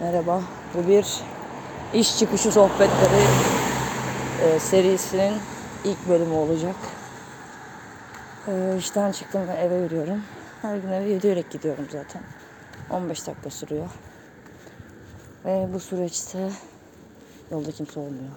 Merhaba. 0.00 0.42
Bu 0.74 0.88
bir 0.88 1.06
iş 1.94 2.18
çıkışı 2.18 2.52
sohbetleri 2.52 3.24
e, 4.42 4.60
serisinin 4.60 5.34
ilk 5.84 6.08
bölümü 6.08 6.34
olacak. 6.34 6.74
E, 8.48 8.76
işten 8.78 9.12
çıktım 9.12 9.48
ve 9.48 9.52
eve 9.52 9.74
yürüyorum. 9.74 10.22
Her 10.62 10.76
gün 10.76 10.88
eve 10.88 11.10
yürüyerek 11.10 11.50
gidiyorum 11.50 11.86
zaten. 11.92 12.22
15 12.90 13.26
dakika 13.26 13.50
sürüyor. 13.50 13.90
Ve 15.44 15.68
bu 15.74 15.80
süreçte 15.80 16.50
yolda 17.50 17.72
kimse 17.72 18.00
olmuyor. 18.00 18.32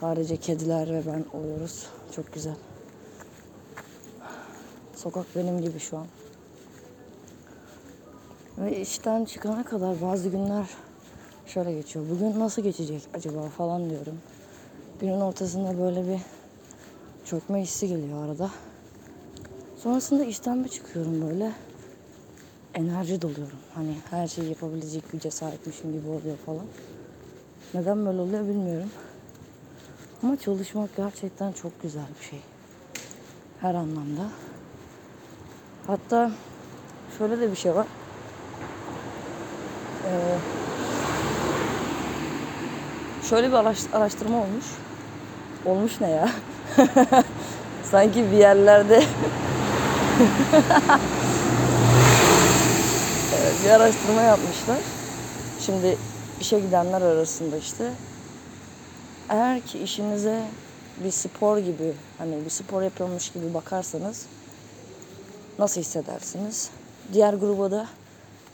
Sadece 0.00 0.36
kediler 0.36 0.88
ve 0.88 1.02
ben 1.06 1.38
oluyoruz. 1.38 1.86
Çok 2.16 2.32
güzel. 2.32 2.56
Sokak 4.96 5.26
benim 5.36 5.60
gibi 5.60 5.78
şu 5.78 5.96
an. 5.96 6.06
Ve 8.60 8.80
işten 8.80 9.24
çıkana 9.24 9.64
kadar 9.64 10.02
bazı 10.02 10.28
günler 10.28 10.66
şöyle 11.46 11.72
geçiyor. 11.72 12.04
Bugün 12.10 12.40
nasıl 12.40 12.62
geçecek 12.62 13.02
acaba 13.14 13.42
falan 13.42 13.90
diyorum. 13.90 14.18
Günün 15.00 15.20
ortasında 15.20 15.78
böyle 15.78 16.08
bir 16.08 16.20
çökme 17.24 17.62
hissi 17.62 17.88
geliyor 17.88 18.24
arada. 18.24 18.50
Sonrasında 19.76 20.24
işten 20.24 20.64
bir 20.64 20.68
çıkıyorum 20.68 21.28
böyle. 21.28 21.52
Enerji 22.74 23.22
doluyorum. 23.22 23.58
Hani 23.74 23.94
her 24.10 24.26
şeyi 24.26 24.48
yapabilecek 24.48 25.12
güce 25.12 25.30
sahipmişim 25.30 25.92
gibi 25.92 26.08
oluyor 26.08 26.36
falan. 26.46 26.66
Neden 27.74 28.06
böyle 28.06 28.20
oluyor 28.20 28.48
bilmiyorum. 28.48 28.90
Ama 30.22 30.36
çalışmak 30.36 30.96
gerçekten 30.96 31.52
çok 31.52 31.82
güzel 31.82 32.06
bir 32.20 32.24
şey. 32.24 32.40
Her 33.60 33.74
anlamda. 33.74 34.30
Hatta 35.86 36.30
şöyle 37.18 37.40
de 37.40 37.50
bir 37.50 37.56
şey 37.56 37.74
var. 37.74 37.86
Ee, 40.08 40.38
şöyle 43.28 43.48
bir 43.48 43.52
araş- 43.56 43.92
araştırma 43.92 44.36
olmuş. 44.36 44.64
Olmuş 45.66 46.00
ne 46.00 46.10
ya? 46.10 46.28
Sanki 47.90 48.30
bir 48.32 48.36
yerlerde 48.36 48.94
Evet, 53.40 53.54
bir 53.64 53.70
araştırma 53.70 54.22
yapmışlar. 54.22 54.78
Şimdi 55.60 55.98
işe 56.40 56.60
gidenler 56.60 57.02
arasında 57.02 57.56
işte 57.56 57.92
eğer 59.28 59.60
ki 59.60 59.78
işinize 59.78 60.42
bir 61.04 61.10
spor 61.10 61.58
gibi 61.58 61.92
hani 62.18 62.44
bir 62.44 62.50
spor 62.50 62.82
yapıyormuş 62.82 63.30
gibi 63.30 63.54
bakarsanız 63.54 64.26
nasıl 65.58 65.80
hissedersiniz? 65.80 66.70
Diğer 67.12 67.34
gruba 67.34 67.70
da 67.70 67.86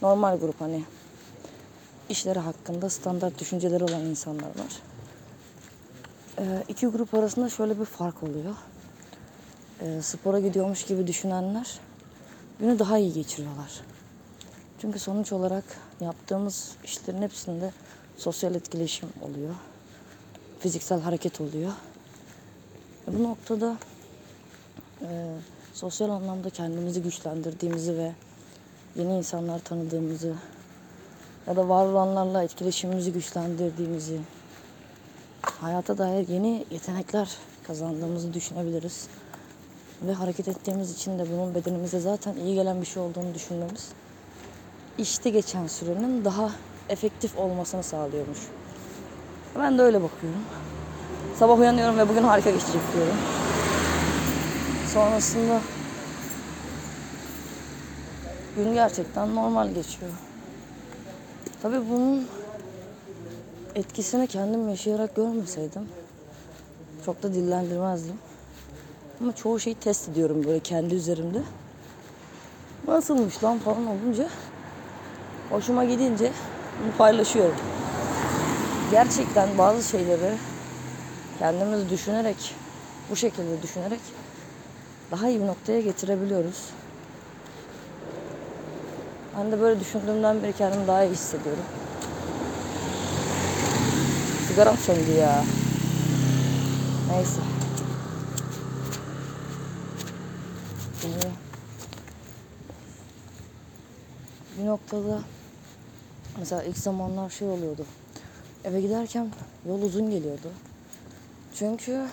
normal 0.03 0.39
grup 0.39 0.61
hani 0.61 0.85
işleri 2.15 2.39
hakkında 2.39 2.91
standart 2.91 3.39
düşünceleri 3.39 3.85
olan 3.85 4.01
insanlar 4.01 4.47
var. 4.47 4.83
Ee, 6.39 6.65
iki 6.69 6.87
grup 6.87 7.15
arasında 7.15 7.49
şöyle 7.49 7.81
bir 7.81 7.85
fark 7.85 8.23
oluyor. 8.23 8.55
Ee, 9.81 10.03
spora 10.03 10.41
gidiyormuş 10.41 10.85
gibi 10.85 11.07
düşünenler 11.07 11.81
günü 12.61 12.79
daha 12.79 12.99
iyi 12.99 13.13
geçiriyorlar. 13.13 13.81
Çünkü 14.81 14.99
sonuç 14.99 15.33
olarak 15.33 15.65
yaptığımız 16.01 16.73
işlerin 16.85 17.23
hepsinde 17.23 17.73
sosyal 18.17 18.55
etkileşim 18.55 19.09
oluyor. 19.23 19.55
Fiziksel 20.61 21.01
hareket 21.01 21.41
oluyor. 21.41 21.73
E, 23.09 23.19
bu 23.19 23.23
noktada 23.23 23.77
e, 25.03 25.09
sosyal 25.73 26.11
anlamda 26.11 26.51
kendimizi 26.51 27.03
güçlendirdiğimizi 27.03 27.97
ve 27.97 28.13
yeni 28.97 29.17
insanlar 29.17 29.59
tanıdığımızı 29.59 30.35
ya 31.47 31.57
da 31.57 31.69
var 31.69 31.87
olanlarla 31.87 32.43
etkileşimimizi 32.43 33.13
güçlendirdiğimizi, 33.13 34.21
hayata 35.43 35.99
dair 35.99 36.29
yeni 36.29 36.65
yetenekler 36.71 37.37
kazandığımızı 37.67 38.35
düşünebiliriz. 38.35 39.09
Ve 40.03 40.13
hareket 40.13 40.49
ettiğimiz 40.49 40.93
için 40.93 41.19
de 41.19 41.27
bunun 41.33 41.55
bedenimize 41.55 42.01
zaten 42.01 42.37
iyi 42.37 42.55
gelen 42.55 42.81
bir 42.81 42.87
şey 42.87 43.03
olduğunu 43.03 43.35
düşünmemiz 43.35 43.93
işte 44.99 45.31
geçen 45.31 45.67
sürenin 45.67 46.25
daha 46.25 46.51
efektif 46.89 47.39
olmasını 47.39 47.83
sağlıyormuş. 47.83 48.39
Ben 49.59 49.79
de 49.79 49.83
öyle 49.83 50.03
bakıyorum. 50.03 50.41
Sabah 51.39 51.59
uyanıyorum 51.59 51.99
ve 51.99 52.09
bugün 52.09 52.23
harika 52.23 52.51
geçecek 52.51 52.81
diyorum. 52.95 53.17
Sonrasında 54.93 55.61
gün 58.57 58.75
gerçekten 58.75 59.35
normal 59.35 59.69
geçiyor. 59.69 60.11
Tabii 61.65 61.91
bunun 61.91 62.27
etkisini 63.75 64.27
kendim 64.27 64.69
yaşayarak 64.69 65.17
görmeseydim 65.17 65.89
çok 67.07 67.23
da 67.23 67.35
dillendirmezdim. 67.35 68.19
Ama 69.21 69.35
çoğu 69.35 69.61
şeyi 69.61 69.75
test 69.75 70.09
ediyorum 70.09 70.45
böyle 70.45 70.61
kendi 70.61 70.95
üzerimde. 70.95 71.43
Nasılmış 72.89 73.45
lan 73.45 73.59
falan 73.59 73.87
olunca 73.87 74.29
hoşuma 75.51 75.85
gidince 75.85 76.33
bunu 76.83 76.97
paylaşıyorum. 76.99 77.57
Gerçekten 78.91 79.59
bazı 79.59 79.89
şeyleri 79.89 80.35
kendimiz 81.39 81.91
düşünerek, 81.91 82.55
bu 83.11 83.17
şekilde 83.17 83.63
düşünerek 83.63 84.01
daha 85.11 85.29
iyi 85.29 85.41
bir 85.41 85.47
noktaya 85.47 85.81
getirebiliyoruz. 85.81 86.71
Ben 89.39 89.53
de 89.53 89.61
böyle 89.61 89.81
düşündüğümden 89.81 90.43
beri 90.43 90.53
kendimi 90.53 90.87
daha 90.87 91.05
iyi 91.05 91.11
hissediyorum. 91.11 91.65
Sigaram 94.49 94.77
söndü 94.77 95.11
ya. 95.11 95.45
Neyse. 97.11 97.41
Şimdi 101.01 101.27
bir 104.59 104.67
noktada 104.67 105.21
mesela 106.39 106.63
ilk 106.63 106.79
zamanlar 106.79 107.31
şey 107.31 107.49
oluyordu. 107.49 107.87
Eve 108.65 108.81
giderken 108.81 109.29
yol 109.69 109.83
uzun 109.83 110.11
geliyordu. 110.11 110.51
Çünkü 111.55 112.07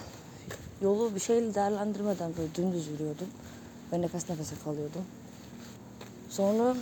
yolu 0.82 1.16
bir 1.16 1.20
şeyle 1.20 1.56
değerlendirmeden 1.56 2.32
böyle 2.38 2.56
dümdüz 2.56 2.88
yürüyordum. 2.88 3.28
Ve 3.92 4.02
nefes 4.02 4.30
nefese 4.30 4.56
kalıyordum. 4.64 5.02
Sonra 6.30 6.76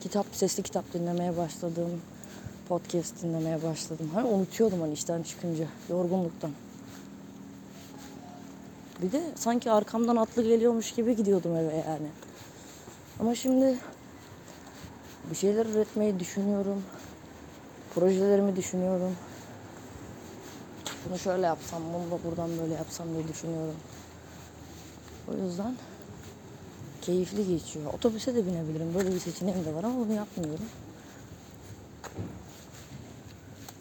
kitap, 0.00 0.26
sesli 0.32 0.62
kitap 0.62 0.92
dinlemeye 0.94 1.36
başladım. 1.36 2.00
Podcast 2.68 3.22
dinlemeye 3.22 3.62
başladım. 3.62 4.10
Hani 4.14 4.26
unutuyordum 4.28 4.80
hani 4.80 4.92
işten 4.92 5.22
çıkınca 5.22 5.66
yorgunluktan. 5.88 6.50
Bir 9.02 9.12
de 9.12 9.22
sanki 9.34 9.70
arkamdan 9.70 10.16
atlı 10.16 10.42
geliyormuş 10.42 10.92
gibi 10.92 11.16
gidiyordum 11.16 11.56
eve 11.56 11.74
yani. 11.74 12.08
Ama 13.20 13.34
şimdi 13.34 13.78
bir 15.30 15.36
şeyler 15.36 15.66
üretmeyi 15.66 16.20
düşünüyorum. 16.20 16.82
Projelerimi 17.94 18.56
düşünüyorum. 18.56 19.16
Bunu 21.08 21.18
şöyle 21.18 21.46
yapsam, 21.46 21.82
bunu 21.94 22.10
da 22.10 22.24
buradan 22.24 22.58
böyle 22.58 22.74
yapsam 22.74 23.14
diye 23.14 23.28
düşünüyorum. 23.28 23.76
O 25.28 25.44
yüzden 25.44 25.74
keyifli 27.02 27.46
geçiyor. 27.46 27.94
Otobüse 27.94 28.34
de 28.34 28.46
binebilirim. 28.46 28.94
Böyle 28.94 29.14
bir 29.14 29.20
seçeneğim 29.20 29.64
de 29.64 29.74
var 29.74 29.84
ama 29.84 29.96
bunu 29.98 30.12
yapmıyorum. 30.12 30.64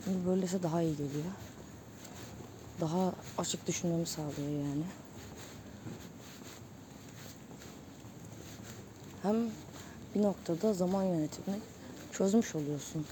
Çünkü 0.06 0.26
böylese 0.28 0.64
daha 0.64 0.82
iyi 0.82 0.98
geliyor. 0.98 1.26
Daha 2.82 3.14
açık 3.38 3.68
düşünmemi 3.68 4.06
sağlıyor 4.06 4.50
yani. 4.50 4.84
Hem 9.24 9.36
bir 10.16 10.22
noktada 10.22 10.74
zaman 10.74 11.04
yönetimini 11.04 11.62
çözmüş 12.12 12.56
oluyorsun. 12.56 13.06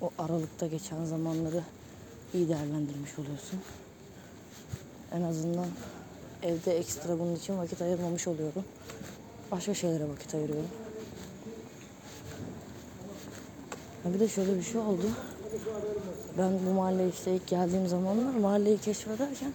O 0.00 0.10
aralıkta 0.18 0.66
geçen 0.66 1.04
zamanları 1.04 1.62
iyi 2.34 2.48
değerlendirmiş 2.48 3.18
oluyorsun. 3.18 3.60
En 5.12 5.22
azından 5.22 5.66
evde 6.44 6.78
ekstra 6.78 7.18
bunun 7.18 7.34
için 7.34 7.58
vakit 7.58 7.82
ayırmamış 7.82 8.28
oluyorum. 8.28 8.64
Başka 9.50 9.74
şeylere 9.74 10.08
vakit 10.08 10.34
ayırıyorum. 10.34 10.70
Ha 14.02 14.14
bir 14.14 14.20
de 14.20 14.28
şöyle 14.28 14.56
bir 14.56 14.62
şey 14.62 14.80
oldu. 14.80 15.06
Ben 16.38 16.52
bu 16.66 16.72
mahalleye 16.72 17.08
işte 17.08 17.34
ilk 17.34 17.46
geldiğim 17.46 17.88
zamanlar 17.88 18.34
mahalleyi 18.34 18.78
keşfederken 18.78 19.52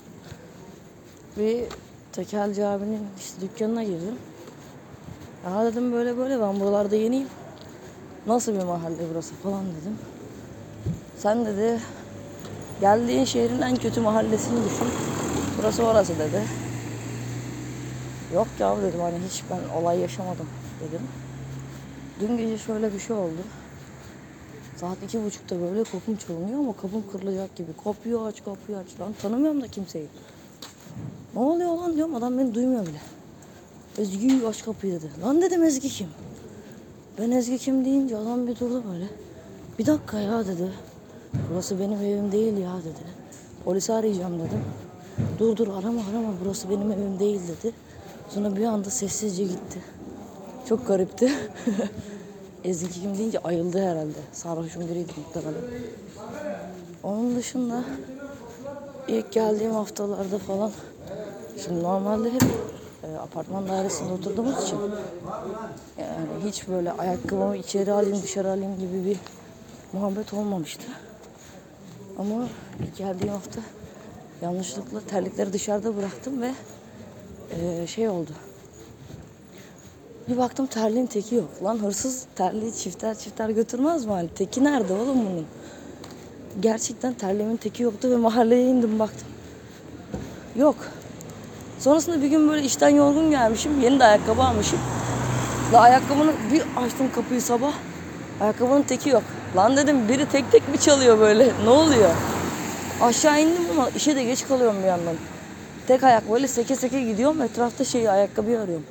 bir 1.38 1.63
tekelci 2.12 2.65
abinin 2.65 3.07
işte 3.18 3.42
dükkanına 3.42 3.83
girdim. 3.83 4.15
Ya 5.45 5.65
dedim 5.65 5.92
böyle 5.92 6.18
böyle 6.18 6.42
ben 6.42 6.59
buralarda 6.59 6.95
yeniyim. 6.95 7.27
Nasıl 8.27 8.53
bir 8.53 8.63
mahalle 8.63 9.03
burası 9.12 9.35
falan 9.35 9.65
dedim. 9.65 9.97
Sen 11.18 11.45
dedi 11.45 11.80
geldiğin 12.81 13.25
şehrin 13.25 13.62
en 13.62 13.75
kötü 13.75 14.01
mahallesini 14.01 14.65
düşün. 14.65 14.88
Burası 15.57 15.83
orası 15.83 16.19
dedi. 16.19 16.69
Yok 18.34 18.48
ya 18.60 18.78
dedim 18.81 19.00
hani 19.00 19.16
hiç 19.30 19.44
ben 19.52 19.81
olay 19.81 20.00
yaşamadım 20.00 20.48
dedim. 20.80 21.02
Dün 22.20 22.38
gece 22.38 22.58
şöyle 22.58 22.94
bir 22.94 23.00
şey 23.00 23.16
oldu. 23.16 23.42
Saat 24.76 24.98
iki 25.04 25.26
buçukta 25.26 25.62
böyle 25.62 25.84
kapım 25.84 26.16
çalınıyor 26.16 26.60
ama 26.60 26.74
kapım 26.74 27.04
kırılacak 27.12 27.56
gibi. 27.56 27.68
Kapıyı 27.84 28.20
aç, 28.20 28.44
kapıyı 28.44 28.78
aç. 28.78 29.00
Lan 29.00 29.14
tanımıyorum 29.22 29.62
da 29.62 29.68
kimseyi. 29.68 30.08
Ne 31.36 31.40
oluyor 31.42 31.70
lan 31.70 31.96
diyorum 31.96 32.16
adam 32.16 32.38
beni 32.38 32.56
duymuyor 32.56 32.88
bile. 32.88 33.02
Ezgi 33.98 34.48
aç 34.48 34.66
kapıyı 34.66 34.94
dedi. 34.94 35.10
Lan 35.24 35.42
dedim 35.42 35.64
Ezgi 35.64 35.90
kim? 35.90 36.08
Ben 37.18 37.31
Ezgi 37.31 37.58
kim 37.58 37.86
deyince 37.86 38.18
adam 38.18 38.48
bir 38.48 38.60
durdu 38.60 38.84
böyle. 38.92 39.08
Bir 39.80 39.86
dakika 39.86 40.20
ya 40.20 40.48
dedi. 40.48 40.72
Burası 41.52 41.80
benim 41.80 42.02
evim 42.02 42.31
değil 42.31 42.58
ya 42.58 42.78
dedi. 42.80 43.10
Polisi 43.66 43.94
arayacağım 43.94 44.40
dedim. 44.40 44.62
Dur 45.40 45.58
dur 45.58 45.68
arama 45.68 46.02
arama 46.12 46.34
burası 46.44 46.70
benim 46.70 46.92
evim 46.92 47.20
değil 47.20 47.42
dedi. 47.48 47.74
Sonra 48.30 48.56
bir 48.56 48.66
anda 48.66 48.90
sessizce 48.90 49.44
gitti. 49.44 49.80
Çok 50.70 50.88
garipti. 50.88 51.31
Ezgi 52.64 53.02
kim 53.02 53.18
deyince 53.18 53.40
ayıldı 53.40 53.81
herhalde. 53.81 54.20
Sarhoşun 54.34 54.90
biriydi 54.90 55.12
muhtemelen. 55.18 55.62
Onun 57.04 57.36
dışında 57.36 57.84
ilk 59.08 59.31
geldiğim 59.31 59.72
haftalarda 59.72 60.38
falan 60.38 60.72
şimdi 61.66 61.84
normalde 61.84 62.34
hep 62.34 62.44
e, 63.04 63.18
apartman 63.18 63.68
dairesinde 63.68 64.14
oturduğumuz 64.14 64.64
için 64.64 64.78
yani 65.98 66.46
hiç 66.46 66.68
böyle 66.68 66.92
ayakkabımı 66.92 67.58
içeri 67.58 67.92
alayım 67.92 68.22
dışarı 68.24 68.52
alayım 68.52 68.80
gibi 68.80 69.06
bir 69.06 69.18
muhabbet 69.94 70.34
olmamıştı. 70.34 70.86
Ama 72.18 72.48
ilk 72.80 72.98
geldiğim 72.98 73.34
hafta 73.34 73.62
yanlışlıkla 74.42 75.02
terlikleri 75.02 75.54
dışarıda 75.54 75.98
bıraktım 75.98 76.42
ve 76.42 76.54
e, 77.51 77.88
şey 77.88 78.10
oldu. 78.10 78.31
Bir 80.30 80.38
baktım 80.38 80.66
terliğin 80.66 81.06
teki 81.06 81.36
yok. 81.36 81.50
Lan 81.63 81.84
hırsız 81.84 82.25
terliği 82.36 82.74
çifter 82.74 83.18
çifter 83.18 83.50
götürmez 83.50 84.06
mi? 84.06 84.12
Hani 84.12 84.30
teki 84.36 84.63
nerede 84.63 84.94
oğlum 84.94 85.18
bunun? 85.18 85.46
Gerçekten 86.60 87.13
terliğimin 87.13 87.57
teki 87.57 87.84
yoktu 87.84 88.10
ve 88.12 88.16
mahalleye 88.16 88.66
indim 88.68 89.00
baktım. 89.00 89.28
Yok. 90.56 90.75
Sonrasında 91.80 92.22
bir 92.22 92.28
gün 92.28 92.50
böyle 92.50 92.63
işten 92.66 92.90
yorgun 92.90 93.30
gelmişim. 93.30 93.81
Yeni 93.81 94.00
de 94.00 94.04
ayakkabı 94.04 94.44
almışım. 94.44 94.80
La 95.74 95.80
ayakkabını 95.80 96.31
bir 96.54 96.62
açtım 96.86 97.12
kapıyı 97.16 97.42
sabah. 97.42 97.74
Ayakkabının 98.42 98.81
teki 98.81 99.10
yok. 99.10 99.24
Lan 99.56 99.78
dedim 99.78 100.10
biri 100.10 100.30
tek 100.30 100.52
tek 100.52 100.69
mi 100.69 100.78
çalıyor 100.80 101.19
böyle? 101.19 101.52
Ne 101.63 101.69
oluyor? 101.69 102.10
Aşağı 103.02 103.42
indim 103.42 103.63
ama 103.72 103.90
işe 103.90 104.16
de 104.16 104.24
geç 104.24 104.48
kalıyorum 104.48 104.78
bir 104.81 104.88
yandan. 104.88 105.16
Tek 105.89 106.03
ayak 106.03 106.31
böyle 106.31 106.47
seke 106.47 106.75
seke 106.75 107.03
gidiyorum. 107.03 107.41
Etrafta 107.41 107.83
şey 107.83 108.09
ayakkabıyı 108.09 108.59
arıyorum. 108.59 108.86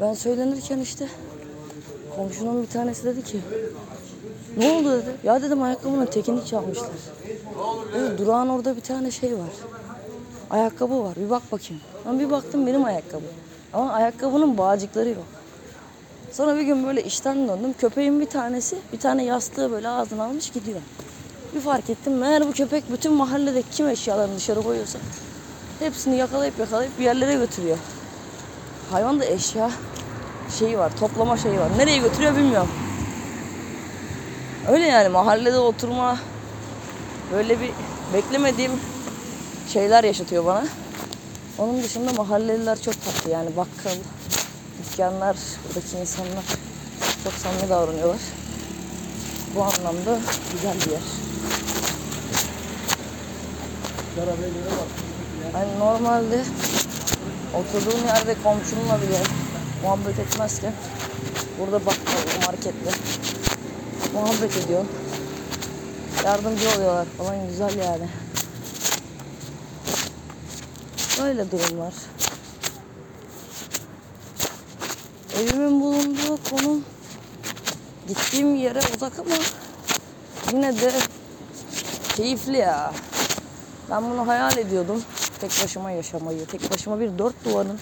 Ben 0.00 0.14
söylenirken 0.14 0.78
işte 0.78 1.08
komşunun 2.16 2.62
bir 2.62 2.68
tanesi 2.68 3.04
dedi 3.04 3.24
ki 3.24 3.40
ne 4.56 4.70
oldu 4.70 4.92
dedi. 4.92 5.16
Ya 5.24 5.42
dedim 5.42 5.62
ayakkabının 5.62 6.06
tekini 6.06 6.46
çalmışlar. 6.46 6.90
Dedi, 7.94 8.18
durağın 8.18 8.48
orada 8.48 8.76
bir 8.76 8.80
tane 8.80 9.10
şey 9.10 9.32
var. 9.32 9.50
Ayakkabı 10.50 11.04
var. 11.04 11.16
Bir 11.16 11.30
bak 11.30 11.42
bakayım. 11.52 11.82
Ben 12.06 12.20
bir 12.20 12.30
baktım 12.30 12.66
benim 12.66 12.84
ayakkabı. 12.84 13.26
Ama 13.72 13.92
ayakkabının 13.92 14.58
bağcıkları 14.58 15.08
yok. 15.08 15.26
Sonra 16.32 16.56
bir 16.56 16.62
gün 16.62 16.86
böyle 16.86 17.02
işten 17.02 17.48
döndüm. 17.48 17.74
Köpeğin 17.78 18.20
bir 18.20 18.26
tanesi 18.26 18.76
bir 18.92 18.98
tane 18.98 19.24
yastığı 19.24 19.70
böyle 19.70 19.88
ağzına 19.88 20.24
almış 20.24 20.50
gidiyor. 20.50 20.80
Bir 21.54 21.60
fark 21.60 21.90
ettim. 21.90 22.18
Meğer 22.18 22.48
bu 22.48 22.52
köpek 22.52 22.92
bütün 22.92 23.12
mahalledeki 23.12 23.70
kim 23.70 23.88
eşyalarını 23.88 24.36
dışarı 24.36 24.62
koyuyorsa 24.62 24.98
hepsini 25.78 26.16
yakalayıp 26.16 26.58
yakalayıp 26.58 26.98
bir 26.98 27.04
yerlere 27.04 27.34
götürüyor. 27.34 27.78
Hayvan 28.90 29.20
da 29.20 29.24
eşya 29.24 29.70
şeyi 30.58 30.78
var, 30.78 30.96
toplama 31.00 31.36
şeyi 31.36 31.60
var. 31.60 31.68
Nereye 31.78 31.98
götürüyor 31.98 32.36
bilmiyorum. 32.36 32.70
Öyle 34.68 34.86
yani 34.86 35.08
mahallede 35.08 35.58
oturma 35.58 36.18
böyle 37.32 37.60
bir 37.60 37.70
beklemediğim 38.14 38.72
şeyler 39.72 40.04
yaşatıyor 40.04 40.44
bana. 40.44 40.64
Onun 41.58 41.82
dışında 41.82 42.12
mahalleliler 42.12 42.82
çok 42.82 42.94
tatlı 43.04 43.30
yani 43.30 43.56
bakkal, 43.56 43.96
dükkanlar, 44.78 45.36
buradaki 45.68 45.96
insanlar 45.96 46.44
çok 47.24 47.32
samimi 47.32 47.68
davranıyorlar. 47.68 48.20
Bu 49.54 49.62
anlamda 49.62 50.18
güzel 50.52 50.74
bir 50.86 50.90
yer. 50.90 51.00
Hani 55.52 55.78
normalde 55.78 56.44
oturduğum 57.54 58.06
yerde 58.06 58.34
komşumla 58.42 59.02
bile 59.02 59.22
muhabbet 59.82 60.18
etmezken 60.18 60.72
burada 61.58 61.86
bakkal, 61.86 62.46
marketle 62.46 62.90
muhabbet 64.14 64.56
ediyor. 64.56 64.84
Yardımcı 66.24 66.70
oluyorlar 66.76 67.06
falan 67.18 67.48
güzel 67.48 67.78
yani. 67.78 68.08
Böyle 71.22 71.50
durumlar. 71.50 71.94
Evimin 75.40 75.80
bulunduğu 75.80 76.38
konum 76.50 76.84
gittiğim 78.08 78.54
yere 78.54 78.80
uzak 78.96 79.18
ama 79.18 79.34
yine 80.52 80.80
de 80.80 80.92
keyifli 82.16 82.56
ya. 82.56 82.92
Ben 83.90 84.10
bunu 84.10 84.26
hayal 84.26 84.56
ediyordum. 84.56 85.02
Tek 85.40 85.50
başıma 85.64 85.90
yaşamayı, 85.90 86.46
tek 86.46 86.70
başıma 86.70 87.00
bir 87.00 87.18
dört 87.18 87.44
duvarın 87.44 87.78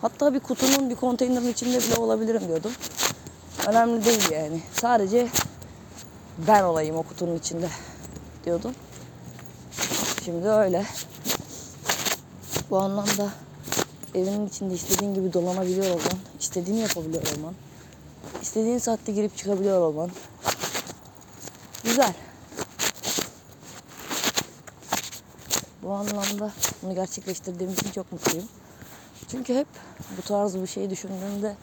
hatta 0.00 0.34
bir 0.34 0.40
kutunun 0.40 0.90
bir 0.90 0.94
konteynerin 0.94 1.48
içinde 1.48 1.78
bile 1.78 1.94
olabilirim 1.94 2.42
diyordum. 2.48 2.72
Önemli 3.66 4.04
değil 4.04 4.30
yani. 4.30 4.62
Sadece 4.80 5.28
ben 6.48 6.62
olayım 6.62 6.96
o 6.96 7.02
kutunun 7.02 7.36
içinde 7.36 7.68
diyordum. 8.44 8.72
Şimdi 10.24 10.48
öyle. 10.48 10.86
Bu 12.70 12.78
anlamda 12.78 13.28
evinin 14.14 14.46
içinde 14.46 14.74
istediğin 14.74 15.14
gibi 15.14 15.32
dolanabiliyor 15.32 15.86
olman, 15.86 16.18
istediğini 16.40 16.80
yapabiliyor 16.80 17.22
olman, 17.36 17.54
istediğin 18.42 18.78
saatte 18.78 19.12
girip 19.12 19.36
çıkabiliyor 19.36 19.80
olman. 19.80 20.10
Güzel. 21.84 22.14
Bu 25.88 25.92
anlamda 25.92 26.52
bunu 26.82 26.94
gerçekleştirdiğim 26.94 27.72
için 27.72 27.90
çok 27.90 28.12
mutluyum. 28.12 28.48
Çünkü 29.30 29.54
hep 29.54 29.66
bu 30.18 30.22
tarz 30.22 30.54
bir 30.56 30.66
şey 30.66 30.90
düşündüğümde 30.90 31.56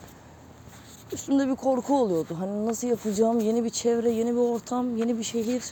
üstümde 1.12 1.48
bir 1.48 1.56
korku 1.56 2.00
oluyordu. 2.00 2.36
Hani 2.38 2.66
nasıl 2.66 2.88
yapacağım, 2.88 3.40
yeni 3.40 3.64
bir 3.64 3.70
çevre, 3.70 4.10
yeni 4.10 4.32
bir 4.32 4.40
ortam, 4.40 4.96
yeni 4.96 5.18
bir 5.18 5.24
şehir. 5.24 5.62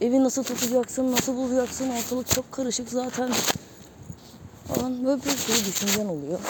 Evi 0.00 0.24
nasıl 0.24 0.44
tutacaksın, 0.44 1.12
nasıl 1.12 1.36
bulacaksın, 1.36 1.90
ortalık 1.90 2.28
çok 2.28 2.52
karışık 2.52 2.88
zaten. 2.88 3.30
Falan 4.68 5.04
böyle 5.04 5.24
bir 5.24 5.30
sürü 5.30 5.66
düşüncen 5.66 6.06
oluyor. 6.06 6.40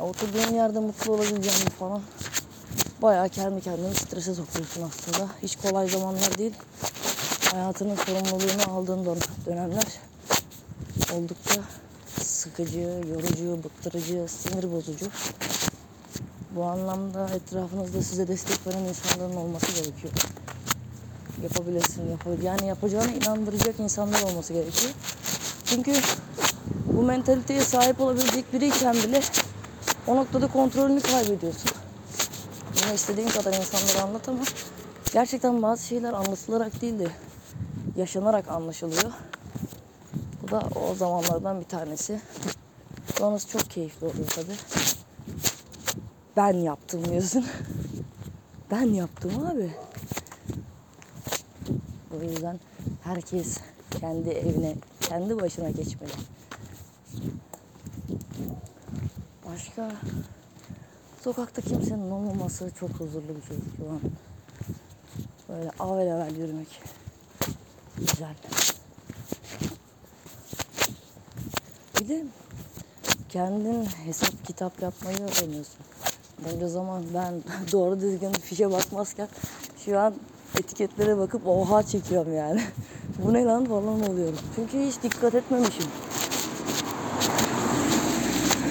Ya 0.00 0.06
oturduğun 0.06 0.54
yerde 0.54 0.78
mutlu 0.78 1.12
olabileceğini 1.12 1.70
falan. 1.70 2.02
Bayağı 3.02 3.28
kendi 3.28 3.60
kendini 3.60 3.94
strese 3.94 4.34
sokuyorsun 4.34 4.82
aslında. 4.82 5.28
Hiç 5.42 5.56
kolay 5.56 5.88
zamanlar 5.88 6.38
değil. 6.38 6.54
Hayatının 7.52 7.96
sorumluluğunu 7.96 8.72
aldığın 8.76 9.04
dön- 9.04 9.20
dönemler 9.46 9.84
oldukça 11.14 11.60
sıkıcı, 12.22 12.78
yorucu, 12.80 13.64
bıktırıcı, 13.64 14.26
sinir 14.28 14.72
bozucu. 14.72 15.06
Bu 16.50 16.64
anlamda 16.64 17.30
etrafınızda 17.34 18.02
size 18.02 18.28
destek 18.28 18.66
veren 18.66 18.84
insanların 18.84 19.36
olması 19.36 19.66
gerekiyor. 19.66 20.12
Yapabilirsin, 21.42 22.10
yapabil 22.10 22.42
yani 22.42 22.66
yapacağına 22.66 23.12
inandıracak 23.12 23.80
insanlar 23.80 24.22
olması 24.22 24.52
gerekiyor. 24.52 24.92
Çünkü 25.64 25.92
bu 26.86 27.02
mentaliteye 27.02 27.60
sahip 27.60 28.00
olabilecek 28.00 28.52
biriyken 28.52 28.94
bile 28.94 29.20
o 30.06 30.16
noktada 30.16 30.46
kontrolünü 30.52 31.00
kaybediyorsun. 31.00 31.70
Bunu 32.84 32.94
istediğin 32.94 33.28
kadar 33.28 33.52
insanlara 33.54 34.02
anlat 34.02 34.28
ama 34.28 34.40
gerçekten 35.12 35.62
bazı 35.62 35.86
şeyler 35.86 36.12
anlatılarak 36.12 36.80
değil 36.80 36.98
de 36.98 37.08
yaşanarak 37.96 38.48
anlaşılıyor. 38.48 39.12
Bu 40.42 40.50
da 40.50 40.62
o 40.74 40.94
zamanlardan 40.94 41.60
bir 41.60 41.64
tanesi. 41.64 42.20
Sonrası 43.18 43.48
çok 43.48 43.70
keyifli 43.70 44.06
oluyor 44.06 44.26
tabi. 44.26 44.52
Ben 46.36 46.52
yaptım 46.52 47.04
diyorsun. 47.04 47.46
ben 48.70 48.82
yaptım 48.82 49.46
abi. 49.46 49.70
O 52.16 52.22
yüzden 52.22 52.60
herkes 53.02 53.58
kendi 54.00 54.30
evine, 54.30 54.76
kendi 55.00 55.40
başına 55.40 55.70
geçmeli. 55.70 56.12
Başka 59.46 59.92
sokakta 61.20 61.62
kimsenin 61.62 62.10
olmaması 62.10 62.70
çok 62.80 62.90
huzurlu 62.90 63.36
bir 63.36 63.42
şey 63.48 63.56
şu 63.76 63.90
an. 63.90 64.00
Böyle 65.48 65.70
avel 65.78 66.14
avel 66.14 66.36
yürümek 66.36 66.68
güzel. 67.98 68.34
Bir 72.00 72.08
de 72.08 72.24
kendin 73.28 73.84
hesap 73.84 74.46
kitap 74.46 74.82
yapmayı 74.82 75.16
öğreniyorsun. 75.16 75.80
Bunca 76.38 76.68
zaman 76.68 77.02
ben 77.14 77.34
doğru 77.72 78.00
düzgün 78.00 78.32
fişe 78.32 78.70
bakmazken 78.70 79.28
şu 79.84 79.98
an 79.98 80.14
etiketlere 80.58 81.18
bakıp 81.18 81.46
oha 81.46 81.82
çekiyorum 81.82 82.36
yani. 82.36 82.62
Bu 83.24 83.34
ne 83.34 83.44
lan 83.44 83.64
falan 83.64 84.10
oluyorum. 84.10 84.38
Çünkü 84.56 84.86
hiç 84.86 85.02
dikkat 85.02 85.34
etmemişim. 85.34 85.86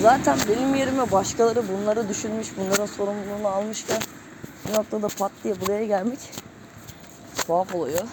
Zaten 0.01 0.37
benim 0.49 0.75
yerime 0.75 1.11
başkaları 1.11 1.63
bunları 1.67 2.09
düşünmüş, 2.09 2.47
bunların 2.57 2.85
sorumluluğunu 2.85 3.47
almışken 3.47 4.01
bir 4.67 4.73
noktada 4.73 5.07
pat 5.07 5.31
diye 5.43 5.61
buraya 5.61 5.85
gelmek 5.85 6.19
tuhaf 7.35 7.75
oluyor. 7.75 8.03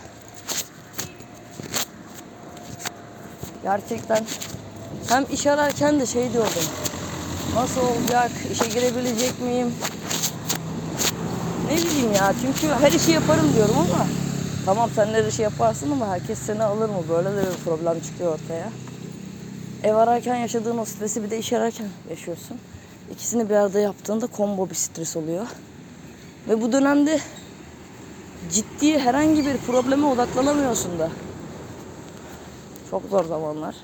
Gerçekten 3.64 4.25
hem 5.09 5.26
iş 5.33 5.47
ararken 5.47 6.00
de 6.00 6.06
şey 6.06 6.33
diyordum. 6.33 6.62
Nasıl 7.54 7.80
olacak? 7.80 8.30
İşe 8.52 8.66
girebilecek 8.66 9.40
miyim? 9.40 9.75
Ne 11.71 11.76
bileyim 11.76 12.12
ya 12.12 12.33
çünkü 12.42 12.75
her 12.75 12.92
işi 12.92 13.12
yaparım 13.12 13.52
diyorum 13.56 13.75
ama 13.78 14.06
tamam 14.66 14.90
sen 14.97 15.06
her 15.06 15.25
işi 15.25 15.42
yaparsın 15.42 15.92
ama 15.92 16.09
herkes 16.09 16.38
seni 16.38 16.62
alır 16.62 16.88
mı? 16.88 17.02
Böyle 17.09 17.37
de 17.37 17.42
bir 17.42 17.64
problem 17.64 18.00
çıkıyor 18.00 18.33
ortaya. 18.33 18.68
Ev 19.83 19.94
ararken 19.94 20.37
yaşadığın 20.37 20.78
o 20.78 20.85
stresi 20.85 21.23
bir 21.23 21.30
de 21.30 21.38
iş 21.38 21.52
ararken 21.52 21.88
yaşıyorsun. 22.11 22.59
İkisini 23.12 23.50
bir 23.50 23.54
arada 23.54 23.80
yaptığında 23.80 24.28
combo 24.37 24.71
bir 24.71 24.75
stres 24.75 25.16
oluyor. 25.16 25.47
Ve 26.49 26.62
bu 26.62 26.73
dönemde 26.73 27.21
ciddi 28.52 28.99
herhangi 28.99 29.47
bir 29.47 29.56
probleme 29.56 30.06
odaklanamıyorsun 30.06 30.99
da. 30.99 31.11
Çok 32.90 33.02
zor 33.02 33.24
zamanlar. 33.24 33.76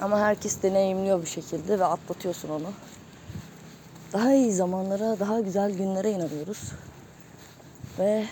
Ama 0.00 0.20
herkes 0.20 0.62
deneyimliyor 0.62 1.22
bir 1.22 1.26
şekilde 1.26 1.78
ve 1.78 1.84
atlatıyorsun 1.84 2.48
onu. 2.48 2.72
Daha 4.12 4.34
iyi 4.34 4.52
zamanlara, 4.52 5.20
daha 5.20 5.40
güzel 5.40 5.72
günlere 5.72 6.10
inanıyoruz. 6.10 6.72
Ve 7.98 8.26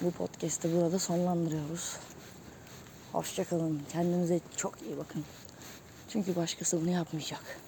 bu 0.00 0.10
podcast'ı 0.10 0.80
burada 0.80 0.98
sonlandırıyoruz. 0.98 1.96
Hoşçakalın. 3.12 3.82
Kendinize 3.92 4.40
çok 4.56 4.82
iyi 4.82 4.98
bakın. 4.98 5.24
Çünkü 6.08 6.36
başkası 6.36 6.80
bunu 6.80 6.90
yapmayacak. 6.90 7.58